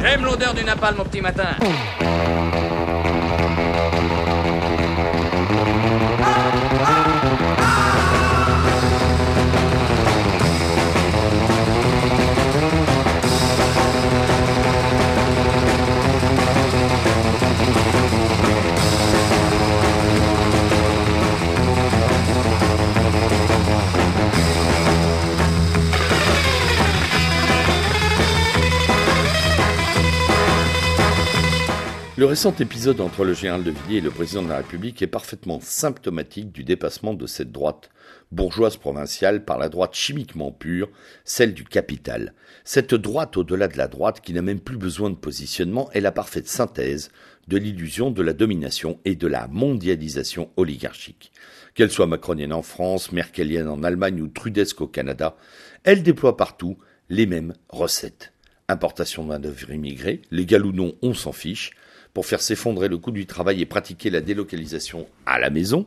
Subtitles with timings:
[0.00, 1.56] J'aime l'odeur du napalm au petit matin.
[32.18, 35.06] Le récent épisode entre le général de Villiers et le président de la République est
[35.06, 37.90] parfaitement symptomatique du dépassement de cette droite
[38.32, 40.90] bourgeoise provinciale par la droite chimiquement pure,
[41.24, 42.34] celle du capital.
[42.64, 46.10] Cette droite au-delà de la droite qui n'a même plus besoin de positionnement est la
[46.10, 47.12] parfaite synthèse
[47.46, 51.30] de l'illusion de la domination et de la mondialisation oligarchique.
[51.76, 55.36] Qu'elle soit macronienne en France, merkelienne en Allemagne ou trudesque au Canada,
[55.84, 56.78] elle déploie partout
[57.10, 58.32] les mêmes recettes.
[58.70, 61.70] Importation de main-d'œuvre immigrée, légal ou non, on s'en fiche,
[62.12, 65.86] pour faire s'effondrer le coût du travail et pratiquer la délocalisation à la maison,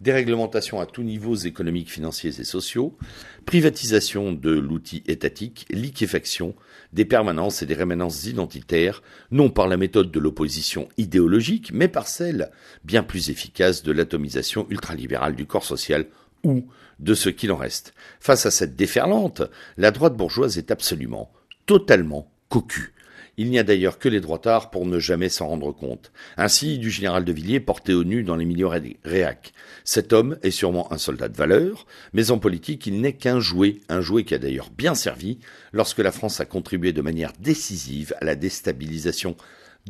[0.00, 2.96] déréglementation à tous niveaux économiques, financiers et sociaux,
[3.44, 6.54] privatisation de l'outil étatique, liquéfaction
[6.94, 12.08] des permanences et des rémanences identitaires, non par la méthode de l'opposition idéologique, mais par
[12.08, 12.50] celle
[12.82, 16.06] bien plus efficace de l'atomisation ultralibérale du corps social
[16.44, 16.66] ou
[16.98, 17.92] de ce qu'il en reste.
[18.20, 19.42] Face à cette déferlante,
[19.76, 21.30] la droite bourgeoise est absolument,
[21.66, 22.92] totalement cocu.
[23.38, 26.12] Il n'y a d'ailleurs que les droitards pour ne jamais s'en rendre compte.
[26.36, 28.68] Ainsi du général de Villiers porté au nu dans les milieux
[29.04, 29.54] réac.
[29.84, 33.80] Cet homme est sûrement un soldat de valeur, mais en politique il n'est qu'un jouet,
[33.88, 35.38] un jouet qui a d'ailleurs bien servi
[35.72, 39.34] lorsque la France a contribué de manière décisive à la déstabilisation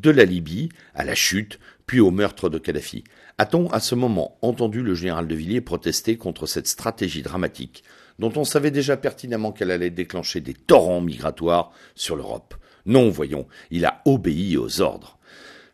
[0.00, 3.02] de la Libye, à la chute, puis au meurtre de Kadhafi.
[3.38, 7.82] A-t-on à ce moment entendu le général de Villiers protester contre cette stratégie dramatique
[8.18, 12.54] dont on savait déjà pertinemment qu'elle allait déclencher des torrents migratoires sur l'Europe
[12.86, 15.18] non, voyons, il a obéi aux ordres.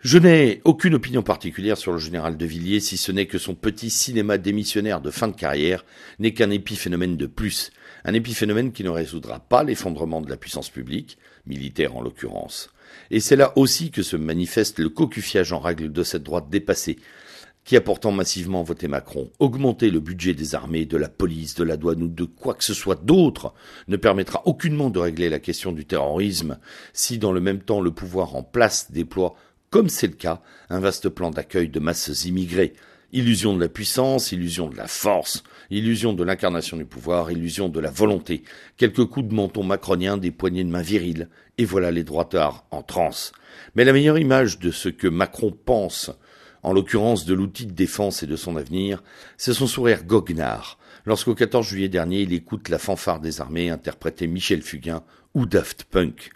[0.00, 3.54] Je n'ai aucune opinion particulière sur le général de Villiers, si ce n'est que son
[3.54, 5.84] petit cinéma démissionnaire de fin de carrière
[6.18, 7.72] n'est qu'un épiphénomène de plus,
[8.04, 11.16] un épiphénomène qui ne résoudra pas l'effondrement de la puissance publique,
[11.46, 12.70] militaire en l'occurrence.
[13.10, 16.98] Et c'est là aussi que se manifeste le cocufiage en règle de cette droite dépassée,
[17.64, 21.64] qui a pourtant massivement voté Macron, augmenter le budget des armées, de la police, de
[21.64, 23.54] la douane ou de quoi que ce soit d'autre
[23.88, 26.58] ne permettra aucunement de régler la question du terrorisme
[26.92, 29.34] si dans le même temps le pouvoir en place déploie,
[29.70, 32.74] comme c'est le cas, un vaste plan d'accueil de masses immigrées.
[33.12, 37.78] Illusion de la puissance, illusion de la force, illusion de l'incarnation du pouvoir, illusion de
[37.78, 38.42] la volonté.
[38.76, 42.82] Quelques coups de menton macronien, des poignées de main viriles, et voilà les droitards en
[42.82, 43.32] transe.
[43.76, 46.10] Mais la meilleure image de ce que Macron pense
[46.64, 49.02] en l'occurrence de l'outil de défense et de son avenir,
[49.36, 54.26] c'est son sourire goguenard, lorsqu'au 14 juillet dernier il écoute la fanfare des armées interpréter
[54.26, 55.02] Michel Fugain
[55.34, 56.32] ou Daft Punk.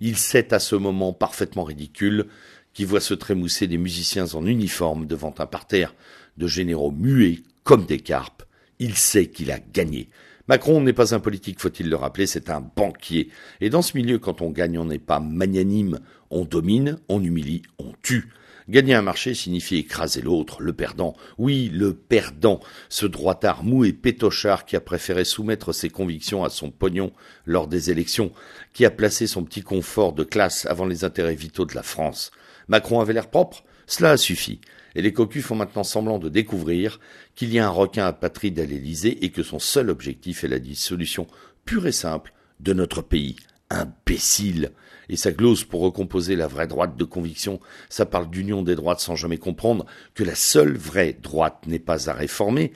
[0.00, 2.26] Il sait à ce moment parfaitement ridicule
[2.72, 5.94] qui voit se trémousser des musiciens en uniforme devant un parterre
[6.38, 8.44] de généraux muets comme des carpes.
[8.78, 10.08] Il sait qu'il a gagné.
[10.46, 13.28] Macron n'est pas un politique, faut-il le rappeler, c'est un banquier.
[13.60, 17.62] Et dans ce milieu, quand on gagne, on n'est pas magnanime, on domine, on humilie,
[17.78, 18.30] on tue.
[18.68, 21.16] Gagner un marché signifie écraser l'autre, le perdant.
[21.38, 26.50] Oui, le perdant, ce droitard mou et pétochard qui a préféré soumettre ses convictions à
[26.50, 27.12] son pognon
[27.46, 28.30] lors des élections,
[28.74, 32.30] qui a placé son petit confort de classe avant les intérêts vitaux de la France.
[32.68, 34.60] Macron avait l'air propre Cela a suffi.
[34.94, 37.00] Et les cocus font maintenant semblant de découvrir
[37.34, 40.58] qu'il y a un requin apatride à l'Élysée et que son seul objectif est la
[40.58, 41.26] dissolution
[41.64, 43.36] pure et simple de notre pays.
[43.70, 44.72] Imbécile
[45.08, 49.00] et sa glose pour recomposer la vraie droite de conviction, ça parle d'union des droites
[49.00, 52.72] sans jamais comprendre que la seule vraie droite n'est pas à réformer,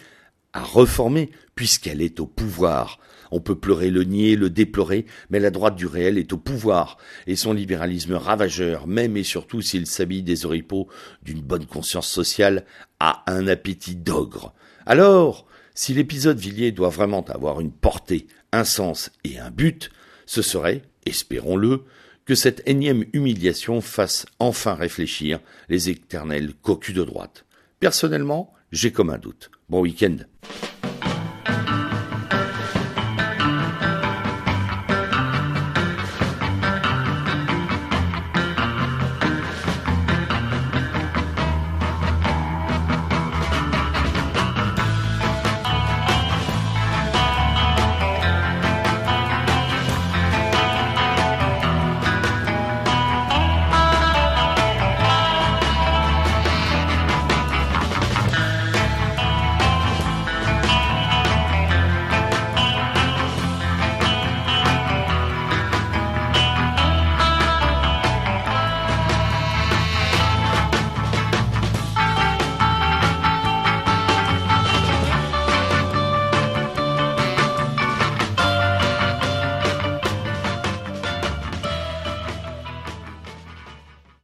[0.53, 2.99] à reformer, puisqu'elle est au pouvoir.
[3.31, 6.99] On peut pleurer le nier, le déplorer, mais la droite du réel est au pouvoir,
[7.27, 10.89] et son libéralisme ravageur, même et surtout s'il s'habille des oripeaux
[11.23, 12.67] d'une bonne conscience sociale,
[13.01, 14.53] a un appétit d'ogre.
[14.85, 19.91] Alors, si l'épisode Villiers doit vraiment avoir une portée, un sens et un but,
[20.27, 21.85] ce serait, espérons-le,
[22.25, 27.45] que cette énième humiliation fasse enfin réfléchir les éternels cocus de droite.
[27.81, 29.51] Personnellement, j'ai comme un doute.
[29.69, 30.17] Bon week-end.